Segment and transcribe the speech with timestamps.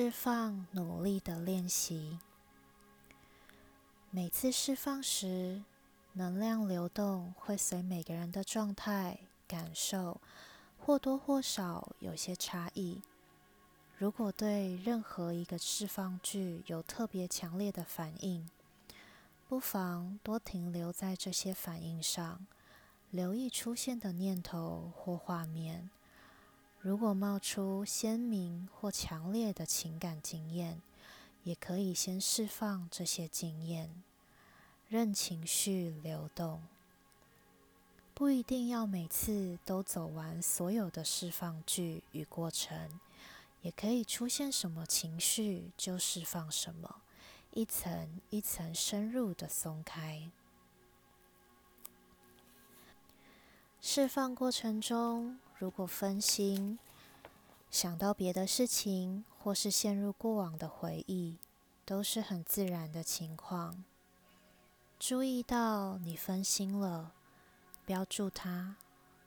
[0.00, 2.20] 释放努力的练习。
[4.12, 5.64] 每次释放时，
[6.12, 10.20] 能量流动会随每个人的状态、感受
[10.78, 13.02] 或多或少有些差异。
[13.96, 18.48] 如果对任何一个释放句有特别强烈的反应，
[19.48, 22.46] 不妨多停留在这些反应上，
[23.10, 25.90] 留意出现的念头或画面。
[26.80, 30.80] 如果冒出鲜明或强烈的情感经验，
[31.42, 34.02] 也可以先释放这些经验，
[34.88, 36.62] 任情绪流动。
[38.14, 43.00] 不一定要每次都走完所有的释放句与过程，
[43.62, 47.02] 也可以出现什么情绪就释放什么，
[47.52, 50.30] 一层一层深入的松开。
[53.80, 56.78] 释放过程中，如果分心，
[57.68, 61.36] 想到别的事情，或是陷入过往的回忆，
[61.84, 63.84] 都是很自然的情况。
[65.00, 67.12] 注意到你分心了，
[67.84, 68.76] 标注它，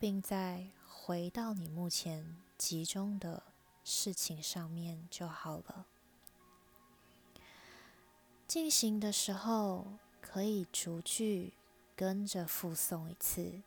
[0.00, 3.44] 并再回到你目前集中的
[3.84, 5.86] 事情上面就好了。
[8.48, 9.86] 进行的时候，
[10.20, 11.52] 可以逐句
[11.94, 13.62] 跟着复诵一次。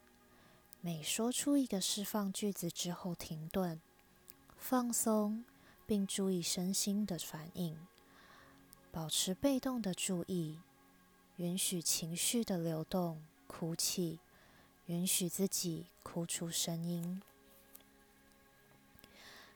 [0.82, 3.82] 每说出一个释放句子之后，停顿，
[4.58, 5.44] 放松，
[5.86, 7.78] 并注意身心的反应，
[8.90, 10.58] 保持被动的注意，
[11.36, 14.20] 允许情绪的流动，哭泣，
[14.86, 17.22] 允许自己哭出声音。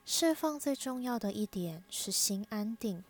[0.06, 3.02] 释放最重要的一点是心安定，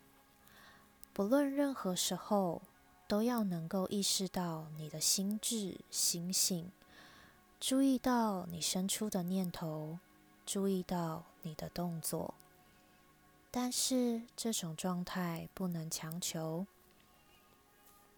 [1.12, 2.62] 不论任何时候，
[3.08, 6.70] 都要能够意识到你的心智、心性。
[7.66, 9.98] 注意到你生出的念头，
[10.44, 12.34] 注意到你的动作，
[13.50, 16.66] 但是这种状态不能强求。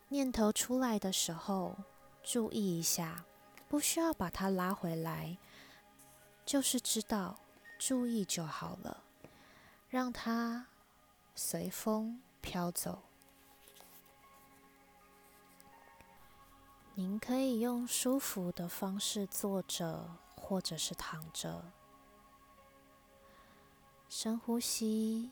[0.09, 1.77] 念头出来的时候，
[2.25, 3.25] 注意一下，
[3.69, 5.39] 不需要把它拉回来，
[6.45, 7.39] 就是知道，
[7.79, 9.05] 注意就好了，
[9.89, 10.67] 让它
[11.37, 13.01] 随风飘走。
[16.99, 21.71] 您可以用舒服的方式坐着，或者是躺着。
[24.09, 25.31] 深呼吸，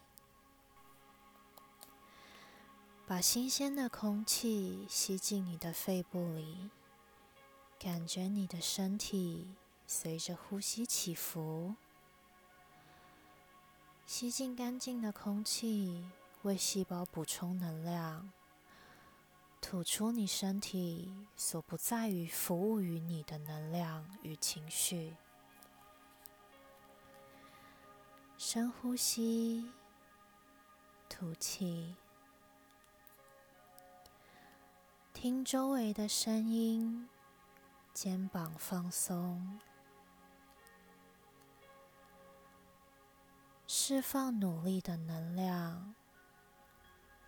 [3.06, 6.68] 把新鲜的空气吸进你的肺部里，
[7.78, 9.48] 感觉你的身体
[9.86, 11.76] 随着呼吸起伏。
[14.04, 16.04] 吸进干净的空气，
[16.42, 18.30] 为细胞补充能量。
[19.66, 25.16] 吐出你身体所不在于服务于你的能量与情绪。
[28.36, 29.72] 深呼吸，
[31.08, 31.96] 吐气，
[35.14, 37.08] 听周围的声音，
[37.94, 39.58] 肩膀放松，
[43.66, 45.94] 释放努力的能量，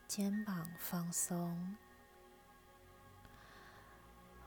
[0.06, 1.76] 肩膀放松。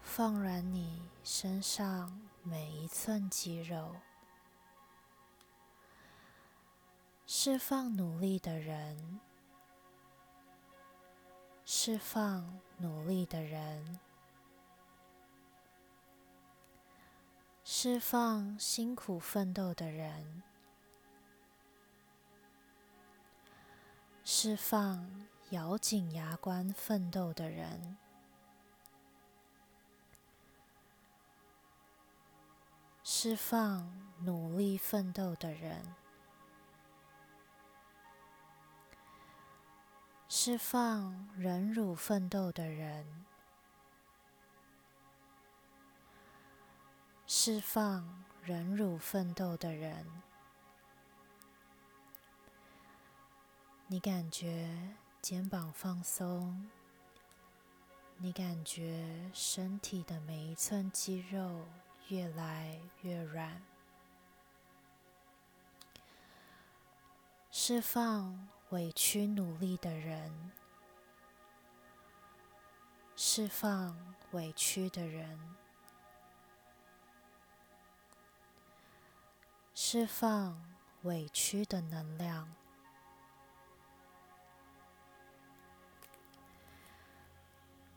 [0.09, 3.95] 放软你身上每一寸肌肉，
[7.27, 9.19] 释放努力的人，
[11.63, 13.99] 释放努力的人，
[17.63, 20.41] 释放辛苦奋斗的人，
[24.25, 27.95] 释放咬紧牙关奋斗的人。
[33.21, 33.91] 释放
[34.21, 35.93] 努力奋斗的人，
[40.29, 43.25] 释放忍辱奋斗的人，
[47.27, 50.05] 释放忍辱奋斗的人。
[53.87, 56.69] 你感觉肩膀放松，
[58.15, 61.67] 你感觉身体的每一寸肌肉。
[62.09, 63.61] 越来越软，
[67.51, 70.51] 释放委屈努力的人，
[73.15, 75.55] 释放委屈的人，
[79.75, 80.59] 释放
[81.03, 82.55] 委屈的能量，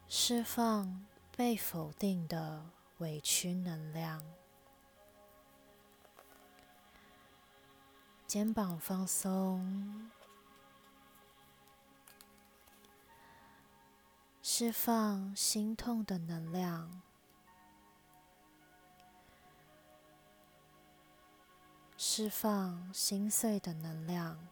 [0.06, 2.81] 释放被否定的。
[3.02, 4.22] 委屈能量。
[8.28, 10.08] 肩膀放松。
[14.40, 17.02] 释放心痛的能量。
[21.96, 24.46] 释放心碎的能量。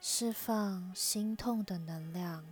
[0.00, 2.44] 释放心痛的能量。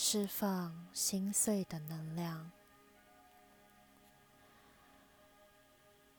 [0.00, 2.52] 释放心碎的能量。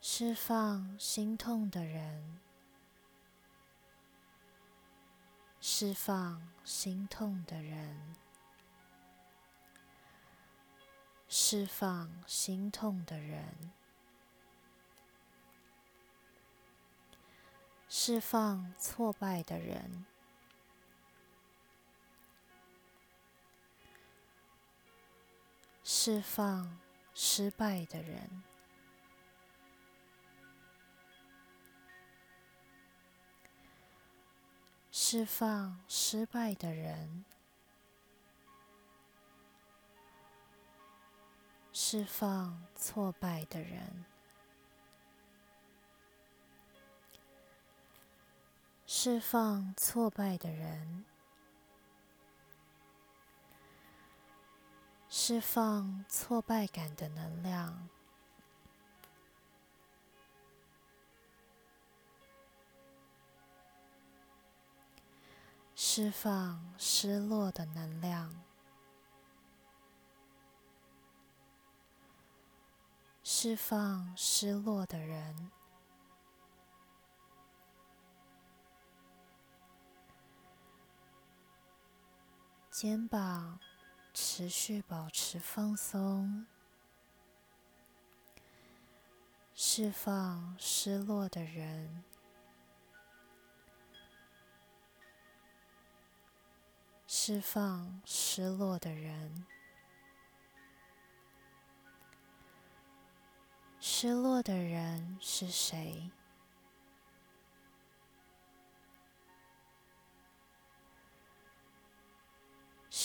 [0.01, 2.41] 释放心痛的人，
[5.61, 8.15] 释放心痛的人，
[11.29, 13.71] 释放心痛的人，
[17.87, 20.05] 释放挫败的人，
[25.91, 26.77] 释放
[27.15, 28.43] 失败的人。
[34.91, 37.25] 释放失败的人，
[41.73, 44.05] 释放挫败的人，
[48.85, 51.03] 释放挫败的人，
[55.29, 57.87] 释放挫败感的能量。
[65.75, 68.41] 释放失落的能量，
[73.21, 75.51] 释放失落的人，
[82.71, 83.59] 肩膀
[84.21, 86.45] 持续保持放松，
[89.55, 92.03] 释放失落的人。
[97.07, 99.45] 释放失落的人，
[103.79, 106.11] 失落的人是谁？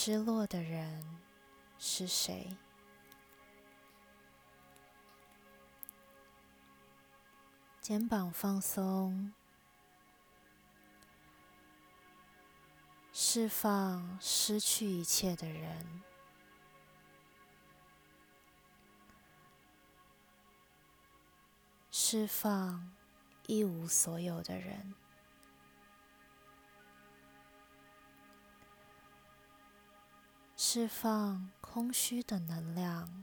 [0.07, 1.03] 失落的人
[1.79, 2.59] 是谁？
[7.81, 9.33] 肩膀放松。
[13.15, 16.03] 释放失去一切的人，
[21.91, 22.93] 释放
[23.47, 24.95] 一无所有的人，
[30.77, 33.23] 释放空虚的能量，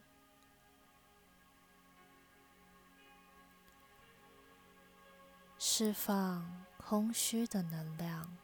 [5.59, 8.37] 释放空虚的能量。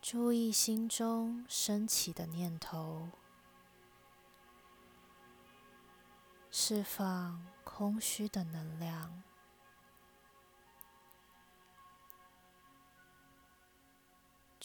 [0.00, 3.08] 注意心中升起的念头，
[6.52, 9.24] 释放空虚的能量。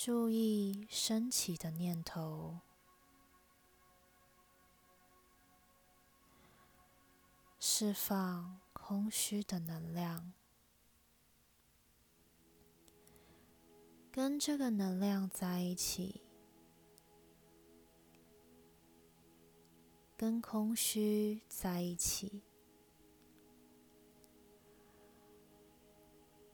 [0.01, 2.62] 注意升起的念头，
[7.59, 10.31] 释放空虚的能量。
[14.09, 16.21] 跟这个能量在一起，
[20.16, 22.42] 跟空虚在一起，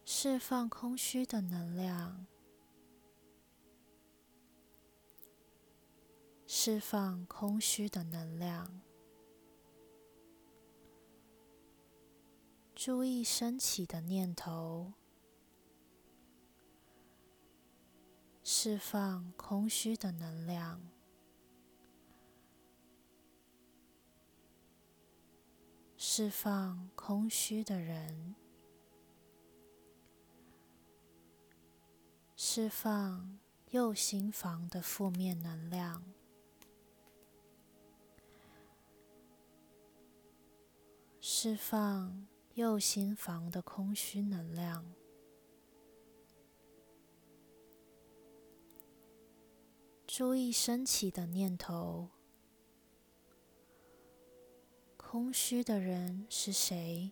[0.03, 2.25] 释放空虚的能量，
[6.57, 8.81] 释放空虚的能量。
[12.74, 14.93] 注意升起的念头。
[18.41, 20.81] 释放空虚的能量，
[25.97, 28.33] 释放空虚的人，
[32.38, 33.38] 释放
[33.71, 36.14] 右心房的负面能量，
[41.38, 44.86] 释放右心房的空虚能量。
[50.08, 52.08] 注意升起的念头：
[54.96, 57.12] 空虚的人是谁？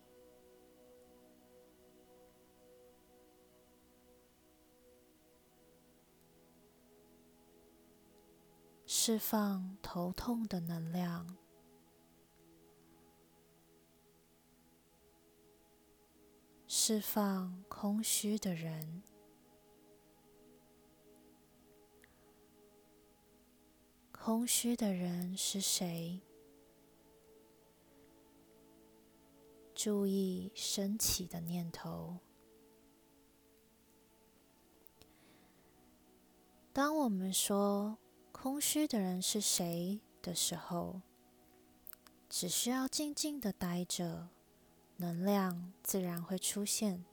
[8.86, 11.36] 释放头痛的能量，
[16.86, 19.02] 释放空虚的人。
[24.12, 26.20] 空虚的人是谁？
[29.74, 32.18] 注意升起的念头。
[36.74, 37.96] 当我们说
[38.30, 41.00] “空虚的人是谁”的时候，
[42.28, 44.28] 只需要静静的待着，
[44.96, 47.04] 能量自然会出现。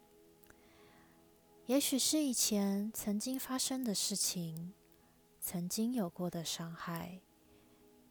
[1.65, 4.73] 也许是以前曾经发生的事情，
[5.39, 7.21] 曾经有过的伤害，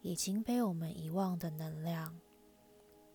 [0.00, 2.18] 已经被我们遗忘的能量。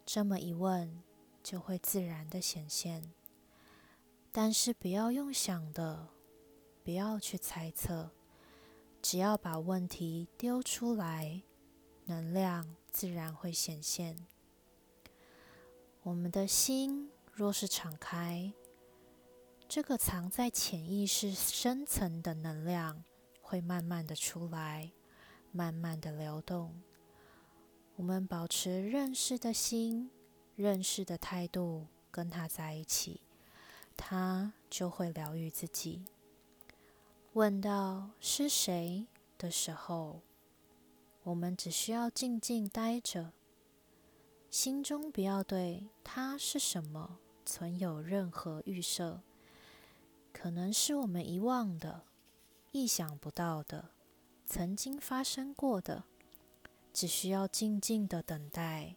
[0.05, 1.01] 这么一问，
[1.41, 3.11] 就会自然的显现。
[4.31, 6.09] 但是不要用想的，
[6.83, 8.11] 不要去猜测。
[9.01, 11.41] 只要把问题丢出来，
[12.05, 14.27] 能量自然会显现。
[16.05, 18.53] 我们的心若是敞开，
[19.67, 23.03] 这个藏在潜意识深层的能量
[23.41, 24.91] 会慢慢的出来，
[25.51, 26.79] 慢慢的流动。
[27.95, 30.11] 我们保持认识的心、
[30.55, 33.21] 认识的态度，跟他在一起，
[33.97, 36.05] 他就会疗愈自己。
[37.33, 39.07] 问到是谁
[39.39, 40.21] 的时候，
[41.23, 43.33] 我们只需要静静待着，
[44.55, 49.21] 心中不要对他是什么存有任何预设，
[50.31, 52.05] 可能是我们遗忘的、
[52.71, 53.89] 意想不到的、
[54.45, 56.05] 曾经发生过的，
[56.93, 58.95] 只需要静静的等待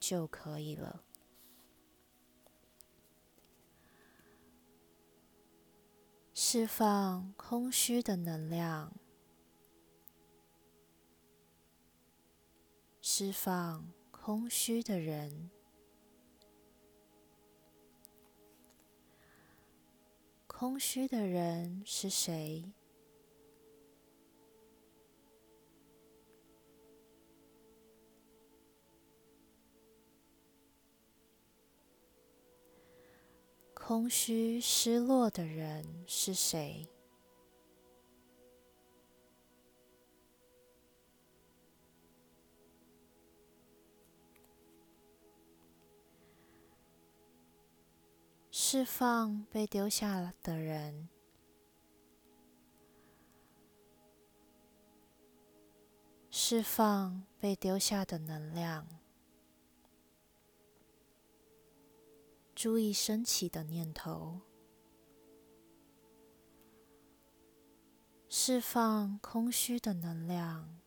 [0.00, 1.04] 就可以了。
[6.34, 8.92] 释放空虚的能量，
[13.00, 13.92] 释放
[14.26, 15.52] 空虚的人。
[20.48, 22.72] 空虚的人是谁？
[33.74, 36.88] 空虚、失落的人是谁？
[48.68, 51.08] 释放被丢下的人，
[56.32, 58.88] 释放被丢下的能量。
[62.56, 64.40] 注意升起的念头，
[68.28, 70.80] 释放空虚的能量，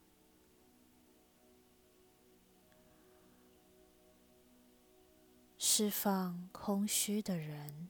[5.79, 7.89] 释放空虚的人。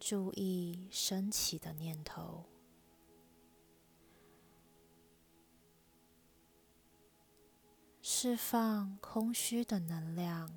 [0.00, 2.46] 注意升起的念头。
[8.00, 10.50] 释放空虚的能量。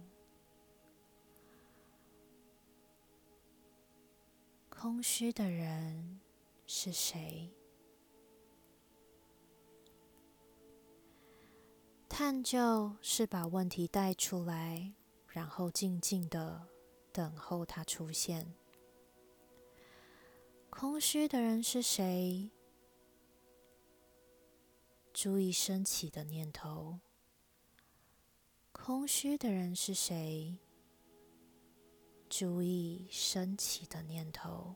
[4.70, 6.22] 空虚的人
[6.66, 7.59] 是谁？
[12.22, 14.92] 探究是把问题带出来，
[15.30, 16.68] 然后静静的
[17.14, 18.54] 等候它出现。
[20.70, 22.50] 空虚的人是谁？
[25.14, 27.00] 注意升起的念头。
[28.74, 30.58] 空虚的人是谁？
[32.30, 34.76] 注意升起的念头。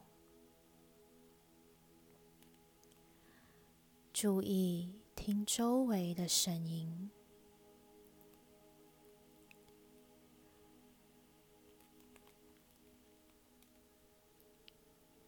[4.14, 7.12] 注意听周围的声音。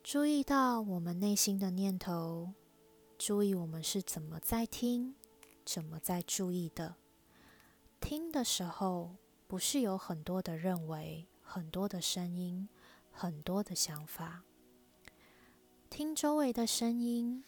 [0.06, 2.54] 注意到我们内心的念头。
[3.18, 5.16] 注意我们是怎么在听，
[5.66, 6.98] 怎么在注意的。
[8.00, 9.16] 听的时候，
[9.48, 12.70] 不是有很多的认为，很多的声音，
[13.12, 14.44] 很多的想法。
[15.90, 17.44] 听周围的声音，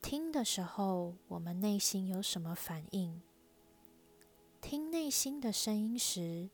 [0.00, 3.20] 听的时候，我们内心有什么反应？
[4.62, 6.48] 听内心的声音时，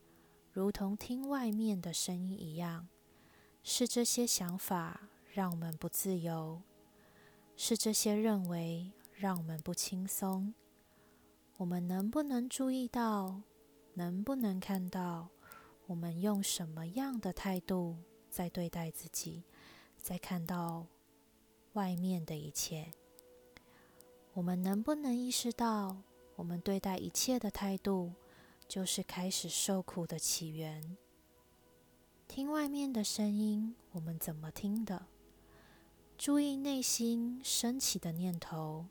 [0.51, 2.89] 如同听外面的声音一样，
[3.69, 6.61] 是这些想法让我们不自由，
[7.57, 10.53] 是这些认为让我们不轻松。
[11.57, 13.41] 我们能不能注意到？
[13.95, 15.27] 能不能看到？
[15.85, 17.97] 我们用什么样的态度
[18.29, 19.43] 在对待自己？
[20.01, 20.87] 在看到
[21.73, 22.93] 外面的一切？
[24.31, 25.97] 我们能不能意识到，
[26.37, 28.13] 我们对待一切的态度，
[28.65, 30.95] 就是开始受苦的起源。
[32.27, 35.07] 听外面的声音，我们怎么听的？
[36.17, 38.85] 注意内心升起的念头，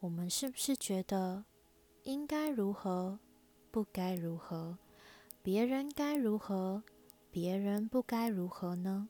[0.00, 1.44] 我们是不是觉得
[2.02, 3.20] 应该如何，
[3.70, 4.76] 不该如何？
[5.42, 6.82] 别人该如何，
[7.30, 9.08] 别人不该如何呢？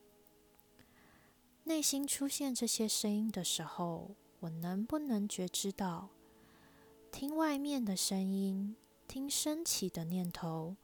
[1.65, 6.11] 内心出现这些声音的时候，我能不能觉知到，
[7.11, 8.77] 听外面的声音，
[9.09, 10.77] 听升起的念头，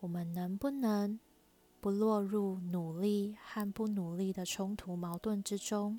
[0.00, 1.18] 我们能不能
[1.80, 5.98] 不落入努力和不努力的冲突矛盾之中？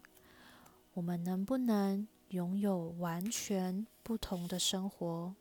[0.93, 5.33] 我们能不能拥有完全不同的生活？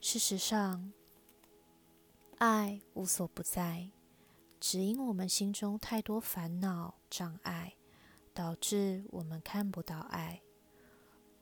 [0.00, 0.92] 事实上，
[2.38, 3.90] 爱无所不在。
[4.60, 7.74] 只因我们心中太多烦恼障碍，
[8.32, 10.40] 导致我们看不到爱。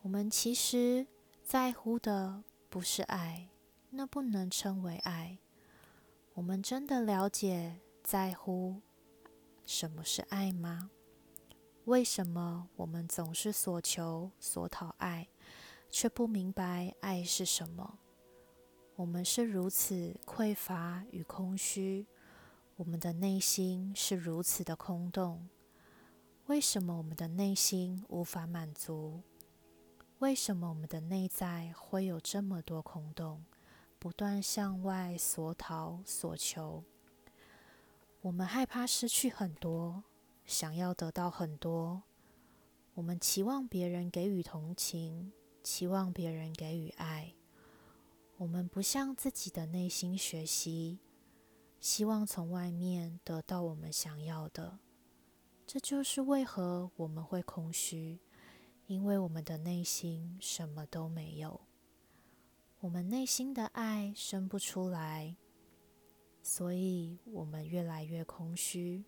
[0.00, 1.07] 我们其实
[1.42, 3.50] 在乎的不是爱，
[3.90, 5.38] 那不能称为爱。
[6.33, 8.80] 我们真的了解在乎
[9.64, 10.90] 什么是爱吗？
[11.84, 15.28] 为什么我们总是所求所讨爱，
[15.92, 18.00] 却不明白爱是什么？
[18.96, 22.04] 我们是如此匮乏与空虚。
[22.74, 25.48] 我们的内心是如此的空洞，
[26.46, 29.22] 为什么我们的内心无法满足？
[30.18, 33.44] 为什么我们的内在会有这么多空洞，
[34.00, 36.82] 不断向外索讨索求？
[38.22, 40.04] 我们害怕失去很多，
[40.44, 42.02] 想要得到很多。
[42.94, 47.34] 我们期望别人给予同情，期望别人给予爱。
[48.36, 50.98] 我们不向自己的内心学习。
[51.80, 54.80] 希望从外面得到我们想要的，
[55.66, 58.20] 这就是为何我们会空虚，
[58.86, 61.62] 因为我们的内心什么都没有，
[62.80, 65.36] 我们内心的爱生不出来，
[66.42, 69.04] 所以我们越来越空虚。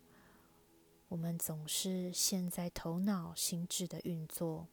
[1.07, 4.67] 我们总是陷在头脑心智的运作，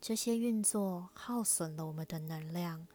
[0.00, 2.86] 这些运作耗损了我们的能量，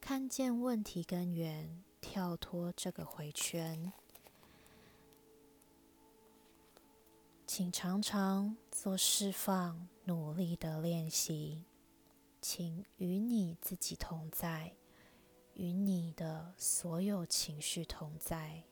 [0.00, 1.84] 看见问题根源。
[2.00, 3.92] 跳脱这个回圈，
[7.44, 11.64] 请常常做释放、努力的练习。
[12.40, 14.74] 请与你自己同在，
[15.58, 18.67] 与你的所有情绪同在。